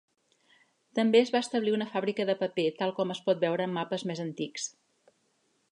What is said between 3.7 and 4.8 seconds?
mapes més antics.